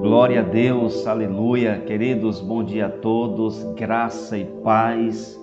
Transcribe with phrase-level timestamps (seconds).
[0.00, 1.80] Glória a Deus, aleluia.
[1.86, 5.40] Queridos, bom dia a todos, graça e paz.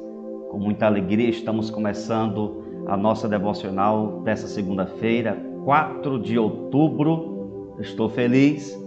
[0.52, 7.76] Com muita alegria estamos começando a nossa devocional dessa segunda-feira, 4 de outubro.
[7.80, 8.78] Estou feliz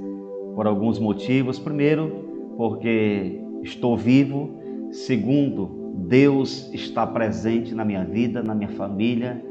[0.55, 1.59] por alguns motivos.
[1.59, 4.59] Primeiro, porque estou vivo.
[4.91, 9.45] Segundo, Deus está presente na minha vida, na minha família.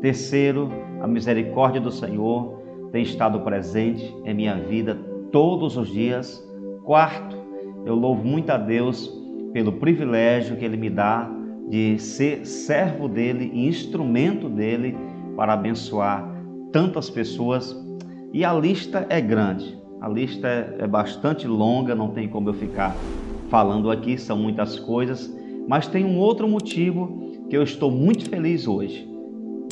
[0.00, 4.96] Terceiro, a misericórdia do Senhor tem estado presente em minha vida
[5.32, 6.42] todos os dias.
[6.84, 7.36] Quarto,
[7.84, 9.10] eu louvo muito a Deus
[9.52, 11.30] pelo privilégio que Ele me dá
[11.68, 14.96] de ser servo dele e instrumento dele
[15.36, 16.28] para abençoar
[16.70, 17.74] tantas pessoas.
[18.32, 22.54] E a lista é grande, a lista é, é bastante longa, não tem como eu
[22.54, 22.94] ficar
[23.48, 25.32] falando aqui, são muitas coisas,
[25.68, 29.08] mas tem um outro motivo que eu estou muito feliz hoje.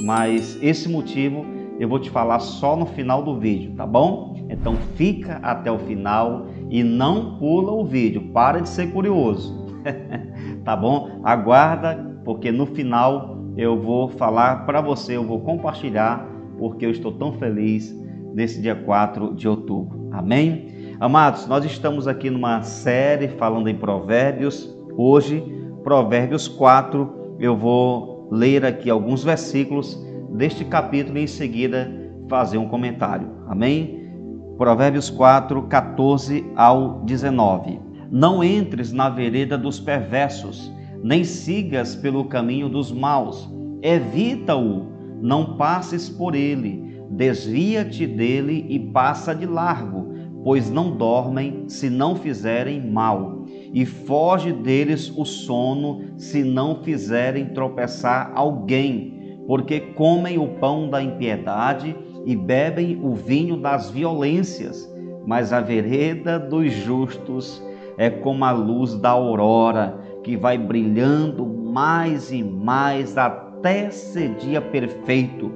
[0.02, 1.44] Mas esse motivo
[1.78, 4.36] eu vou te falar só no final do vídeo, tá bom?
[4.48, 9.67] Então fica até o final e não pula o vídeo, para de ser curioso.
[10.64, 11.20] tá bom?
[11.25, 16.27] Aguarda, porque no final eu vou falar para você, eu vou compartilhar,
[16.58, 17.95] porque eu estou tão feliz
[18.34, 20.08] nesse dia 4 de outubro.
[20.12, 20.97] Amém?
[21.00, 24.72] Amados, nós estamos aqui numa série falando em Provérbios.
[24.97, 25.42] Hoje,
[25.83, 31.91] Provérbios 4, eu vou ler aqui alguns versículos deste capítulo e em seguida
[32.28, 33.28] fazer um comentário.
[33.48, 34.08] Amém?
[34.56, 37.80] Provérbios 4, 14 ao 19.
[38.11, 43.52] Não entres na vereda dos perversos, nem sigas pelo caminho dos maus.
[43.83, 44.86] Evita-o,
[45.20, 47.02] não passes por ele.
[47.11, 53.42] Desvia-te dele e passa de largo, pois não dormem se não fizerem mal.
[53.73, 61.03] E foge deles o sono se não fizerem tropeçar alguém, porque comem o pão da
[61.03, 64.89] impiedade e bebem o vinho das violências,
[65.27, 67.63] mas a vereda dos justos
[67.96, 74.61] é como a luz da aurora que vai brilhando mais e mais até ser dia
[74.61, 75.51] perfeito.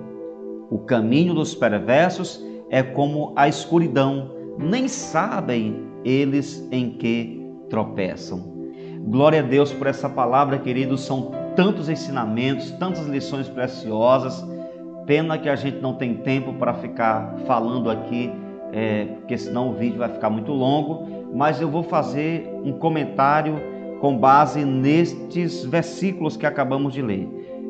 [0.71, 7.36] O caminho dos perversos é como a escuridão, nem sabem eles em que
[7.69, 8.55] tropeçam.
[9.01, 11.03] Glória a Deus por essa palavra, queridos.
[11.03, 14.45] São tantos ensinamentos, tantas lições preciosas
[15.07, 18.31] Pena que a gente não tem tempo para ficar falando aqui,
[18.73, 23.55] é, porque senão o vídeo vai ficar muito longo, mas eu vou fazer um comentário
[24.01, 27.29] com base nestes versículos que acabamos de ler.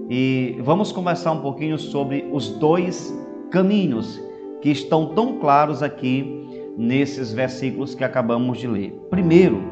[0.08, 3.14] E vamos começar um pouquinho sobre os dois
[3.50, 4.18] caminhos
[4.62, 6.42] que estão tão claros aqui
[6.78, 8.98] nesses versículos que acabamos de ler.
[9.10, 9.62] Primeiro,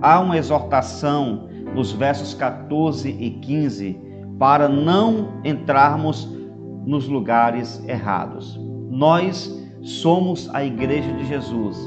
[0.00, 4.00] há uma exortação nos versos 14 e 15
[4.38, 6.28] para não entrarmos
[6.86, 8.58] nos lugares errados.
[8.90, 11.78] Nós somos a igreja de Jesus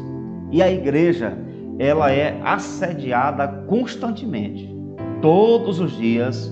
[0.52, 1.38] e a igreja
[1.80, 4.70] ela é assediada constantemente.
[5.22, 6.52] Todos os dias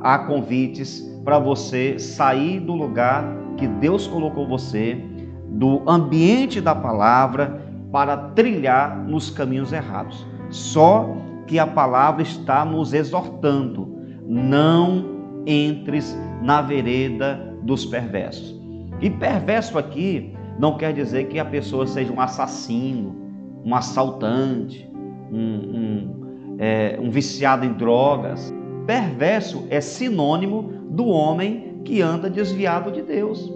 [0.00, 3.24] há convites para você sair do lugar
[3.56, 5.00] que Deus colocou você,
[5.48, 7.60] do ambiente da palavra,
[7.92, 10.26] para trilhar nos caminhos errados.
[10.52, 13.88] Só que a palavra está nos exortando:
[14.26, 18.60] não entres na vereda dos perversos.
[19.00, 23.16] E perverso aqui não quer dizer que a pessoa seja um assassino,
[23.64, 24.88] um assaltante,
[25.32, 28.52] um, um, é, um viciado em drogas.
[28.86, 33.50] Perverso é sinônimo do homem que anda desviado de Deus.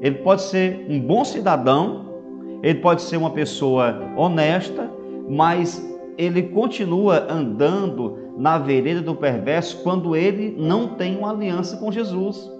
[0.00, 2.06] Ele pode ser um bom cidadão,
[2.62, 4.90] ele pode ser uma pessoa honesta,
[5.28, 11.90] mas ele continua andando na vereda do perverso quando ele não tem uma aliança com
[11.92, 12.50] Jesus.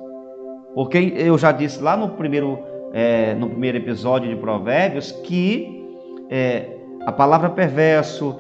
[0.75, 2.59] Porque eu já disse lá no primeiro,
[2.93, 5.83] é, no primeiro episódio de Provérbios que
[6.31, 8.37] é, a palavra perverso,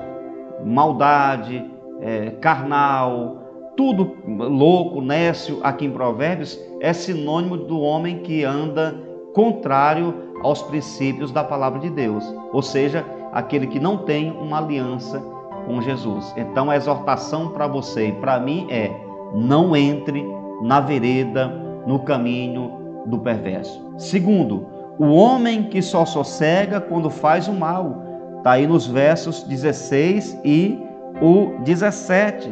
[0.65, 1.65] maldade,
[2.01, 3.43] é, carnal,
[3.77, 8.95] tudo louco, nécio aqui em Provérbios é sinônimo do homem que anda
[9.35, 15.21] contrário aos princípios da palavra de Deus, ou seja, aquele que não tem uma aliança
[15.67, 16.33] com Jesus.
[16.37, 18.91] Então a exortação para você e para mim é:
[19.35, 20.25] não entre
[20.63, 21.49] na vereda,
[21.87, 23.93] no caminho do perverso.
[23.97, 24.67] Segundo,
[24.99, 28.03] o homem que só sossega quando faz o mal.
[28.39, 30.79] Está aí nos versos 16 e
[31.21, 32.51] o 17.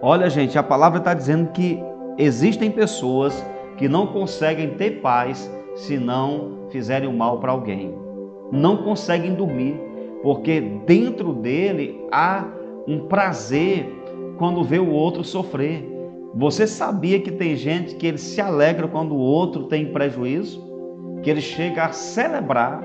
[0.00, 1.82] Olha, gente, a palavra está dizendo que
[2.16, 3.44] existem pessoas
[3.76, 7.94] que não conseguem ter paz se não fizerem o mal para alguém.
[8.50, 9.78] Não conseguem dormir
[10.22, 12.44] porque dentro dele há
[12.86, 13.86] um prazer
[14.38, 15.92] quando vê o outro sofrer.
[16.34, 20.62] Você sabia que tem gente que ele se alegra quando o outro tem prejuízo?
[21.22, 22.82] Que ele chega a celebrar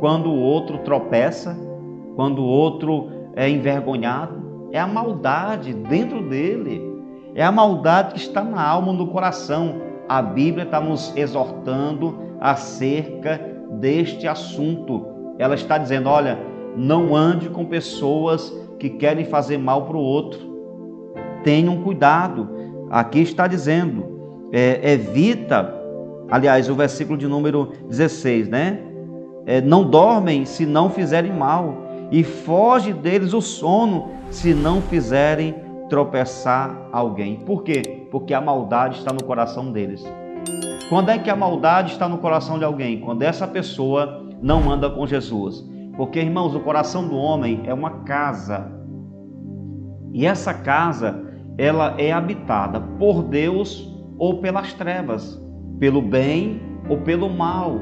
[0.00, 1.56] quando o outro tropeça,
[2.14, 4.68] quando o outro é envergonhado?
[4.72, 6.90] É a maldade dentro dele.
[7.34, 9.80] É a maldade que está na alma, no coração.
[10.08, 13.40] A Bíblia está nos exortando acerca
[13.78, 15.06] deste assunto.
[15.38, 16.38] Ela está dizendo: olha,
[16.76, 20.40] não ande com pessoas que querem fazer mal para o outro.
[21.44, 22.48] Tenham cuidado.
[22.90, 25.74] Aqui está dizendo: é, evita,
[26.30, 28.80] aliás, o versículo de número 16, né?
[29.46, 31.74] É, não dormem se não fizerem mal,
[32.10, 35.54] e foge deles o sono se não fizerem
[35.88, 37.36] tropeçar alguém.
[37.36, 38.06] Por quê?
[38.10, 40.04] Porque a maldade está no coração deles.
[40.88, 43.00] Quando é que a maldade está no coração de alguém?
[43.00, 45.64] Quando essa pessoa não anda com Jesus.
[45.96, 48.70] Porque, irmãos, o coração do homem é uma casa.
[50.12, 53.86] E essa casa ela é habitada por Deus
[54.18, 55.40] ou pelas trevas,
[55.78, 57.78] pelo bem ou pelo mal,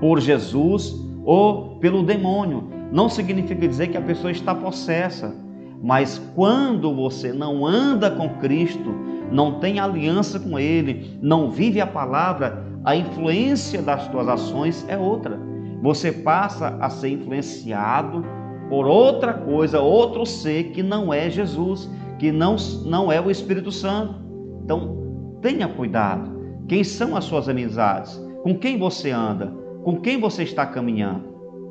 [0.00, 0.94] por Jesus
[1.24, 2.70] ou pelo demônio.
[2.90, 5.34] Não significa dizer que a pessoa está possessa,
[5.82, 8.94] mas quando você não anda com Cristo,
[9.30, 14.96] não tem aliança com Ele, não vive a palavra, a influência das suas ações é
[14.96, 15.51] outra.
[15.82, 18.24] Você passa a ser influenciado
[18.70, 21.90] por outra coisa, outro ser que não é Jesus
[22.22, 24.14] que não, não é o Espírito Santo.
[24.62, 26.30] Então, tenha cuidado.
[26.68, 28.16] Quem são as suas amizades?
[28.44, 29.52] Com quem você anda?
[29.82, 31.24] Com quem você está caminhando?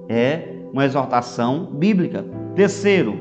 [0.09, 2.25] É uma exortação bíblica.
[2.53, 3.17] Terceiro,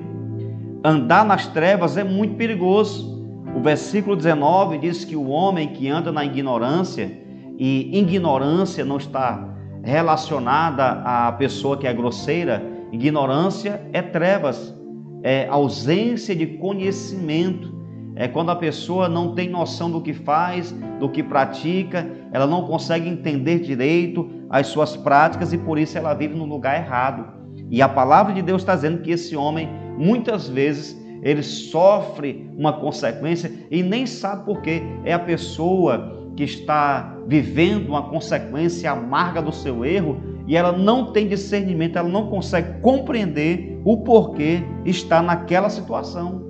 [0.85, 3.25] andar nas trevas é muito perigoso.
[3.55, 7.17] O versículo 19 diz que o homem que anda na ignorância,
[7.57, 12.63] e ignorância não está relacionada à pessoa que é grosseira,
[12.93, 14.75] ignorância é trevas
[15.23, 17.79] é ausência de conhecimento.
[18.17, 22.67] É quando a pessoa não tem noção do que faz, do que pratica, ela não
[22.67, 27.25] consegue entender direito as suas práticas e por isso ela vive no lugar errado.
[27.71, 32.73] E a palavra de Deus está dizendo que esse homem, muitas vezes, ele sofre uma
[32.73, 34.83] consequência e nem sabe por quê.
[35.05, 41.13] É a pessoa que está vivendo uma consequência amarga do seu erro e ela não
[41.13, 46.43] tem discernimento, ela não consegue compreender o porquê está naquela situação.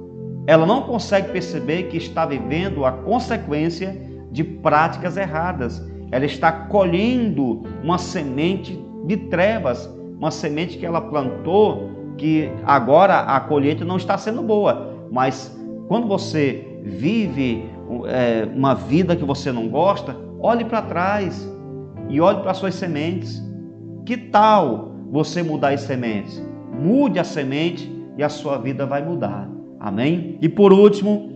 [0.47, 4.01] Ela não consegue perceber que está vivendo a consequência
[4.33, 5.87] de práticas erradas.
[6.11, 9.87] Ela está colhendo uma semente de trevas,
[10.19, 15.07] uma semente que ela plantou, que agora a colheita não está sendo boa.
[15.11, 15.57] Mas
[15.89, 17.70] quando você vive
[18.07, 21.49] é, uma vida que você não gosta, olhe para trás
[22.09, 23.43] e olhe para suas sementes.
[24.05, 26.43] Que tal você mudar as sementes?
[26.73, 29.49] Mude a semente e a sua vida vai mudar.
[29.79, 30.39] Amém?
[30.41, 31.31] E por último,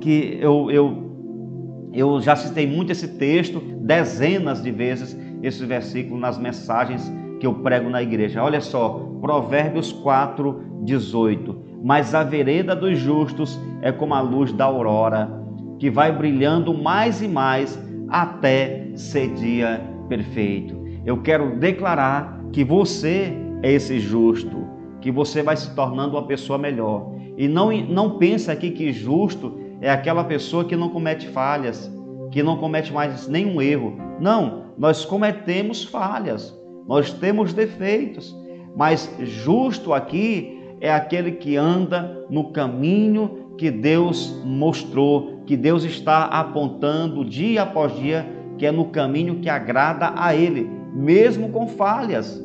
[0.00, 6.38] que eu, eu, eu já citei muito esse texto, dezenas de vezes, esse versículo nas
[6.38, 8.42] mensagens que eu prego na igreja.
[8.42, 11.70] Olha só, Provérbios 4, 18.
[11.82, 15.39] Mas a vereda dos justos é como a luz da aurora,
[15.80, 20.78] que vai brilhando mais e mais até ser dia perfeito.
[21.06, 23.32] Eu quero declarar que você
[23.62, 24.68] é esse justo,
[25.00, 27.10] que você vai se tornando uma pessoa melhor.
[27.36, 31.90] E não, não pensa aqui que justo é aquela pessoa que não comete falhas,
[32.30, 33.96] que não comete mais nenhum erro.
[34.20, 36.54] Não, nós cometemos falhas,
[36.86, 38.36] nós temos defeitos,
[38.76, 46.26] mas justo aqui é aquele que anda no caminho que Deus mostrou, que Deus está
[46.26, 48.24] apontando dia após dia,
[48.56, 52.40] que é no caminho que agrada a Ele mesmo com falhas,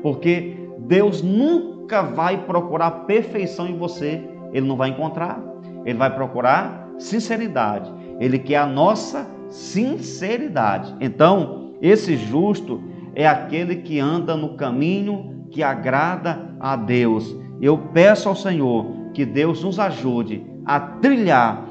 [0.00, 4.22] porque Deus nunca vai procurar perfeição em você,
[4.52, 5.42] Ele não vai encontrar,
[5.84, 10.94] Ele vai procurar sinceridade, Ele quer a nossa sinceridade.
[11.00, 12.80] Então, esse justo
[13.16, 17.36] é aquele que anda no caminho que agrada a Deus.
[17.60, 21.65] Eu peço ao Senhor que Deus nos ajude a trilhar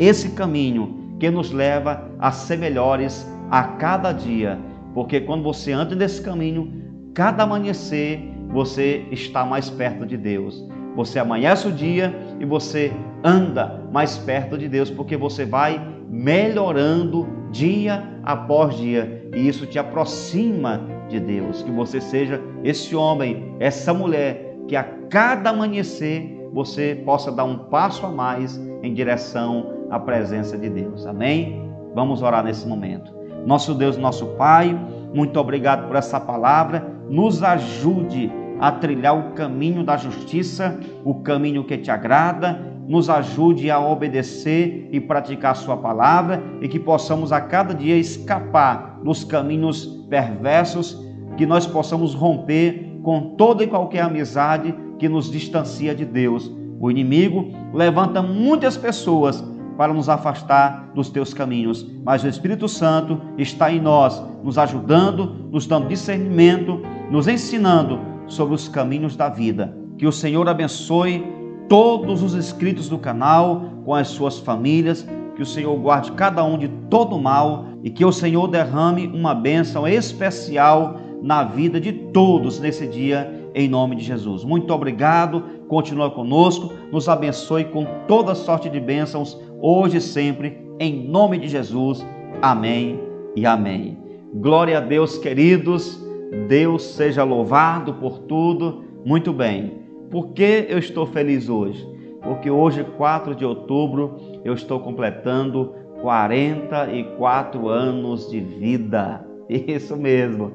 [0.00, 4.58] esse caminho que nos leva a ser melhores a cada dia
[4.94, 6.72] porque quando você anda nesse caminho,
[7.14, 10.66] cada amanhecer você está mais perto de Deus.
[10.96, 12.92] Você amanhece o dia e você
[13.22, 19.78] anda mais perto de Deus, porque você vai melhorando dia após dia, e isso te
[19.78, 21.62] aproxima de Deus.
[21.62, 27.56] Que você seja esse homem, essa mulher, que a cada amanhecer você possa dar um
[27.56, 31.06] passo a mais em direção à presença de Deus.
[31.06, 31.70] Amém?
[31.94, 33.12] Vamos orar nesse momento.
[33.44, 34.78] Nosso Deus, nosso Pai,
[35.12, 36.86] muito obrigado por essa palavra.
[37.08, 38.30] Nos ajude
[38.60, 44.88] a trilhar o caminho da justiça, o caminho que te agrada, nos ajude a obedecer
[44.92, 51.00] e praticar Sua palavra e que possamos a cada dia escapar dos caminhos perversos,
[51.36, 56.52] que nós possamos romper com toda e qualquer amizade que nos distancia de Deus.
[56.78, 59.42] O inimigo levanta muitas pessoas
[59.80, 65.48] para nos afastar dos teus caminhos, mas o Espírito Santo está em nós, nos ajudando,
[65.50, 69.74] nos dando discernimento, nos ensinando sobre os caminhos da vida.
[69.96, 71.24] Que o Senhor abençoe
[71.66, 76.58] todos os inscritos do canal, com as suas famílias, que o Senhor guarde cada um
[76.58, 82.60] de todo mal e que o Senhor derrame uma bênção especial na vida de todos
[82.60, 84.44] nesse dia, em nome de Jesus.
[84.44, 91.06] Muito obrigado, continua conosco, nos abençoe com toda sorte de bênçãos, hoje e sempre, em
[91.06, 92.04] nome de Jesus.
[92.42, 92.98] Amém
[93.36, 93.96] e amém.
[94.34, 96.04] Glória a Deus, queridos,
[96.48, 98.82] Deus seja louvado por tudo.
[99.04, 99.78] Muito bem.
[100.10, 101.88] Por que eu estou feliz hoje?
[102.20, 105.72] Porque hoje, 4 de outubro, eu estou completando
[106.02, 109.24] 44 anos de vida.
[109.48, 110.50] Isso mesmo.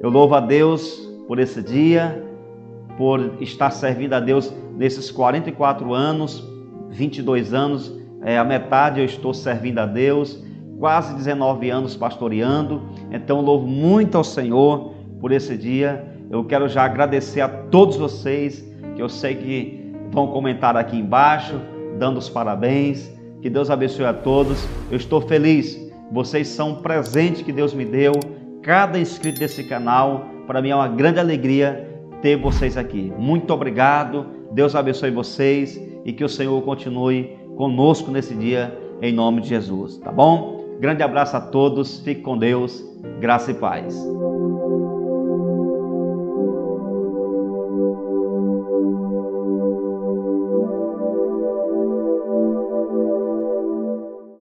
[0.00, 2.24] Eu louvo a Deus por esse dia,
[2.98, 6.44] por estar servindo a Deus nesses 44 anos,
[6.90, 10.42] 22 anos, é, a metade eu estou servindo a Deus,
[10.80, 12.82] quase 19 anos pastoreando.
[13.12, 16.04] Então, louvo muito ao Senhor por esse dia.
[16.28, 21.60] Eu quero já agradecer a todos vocês que eu sei que vão comentar aqui embaixo,
[21.98, 23.16] dando os parabéns.
[23.40, 24.66] Que Deus abençoe a todos.
[24.90, 25.78] Eu estou feliz.
[26.10, 28.12] Vocês são um presente que Deus me deu.
[28.60, 31.87] Cada inscrito desse canal, para mim é uma grande alegria
[32.20, 33.12] ter vocês aqui.
[33.18, 34.26] Muito obrigado.
[34.52, 39.98] Deus abençoe vocês e que o Senhor continue conosco nesse dia, em nome de Jesus.
[39.98, 40.76] Tá bom?
[40.80, 42.00] Grande abraço a todos.
[42.00, 42.84] Fique com Deus.
[43.20, 43.96] Graça e paz.